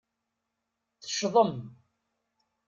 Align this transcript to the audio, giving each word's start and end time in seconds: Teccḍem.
Teccḍem. 1.01 1.55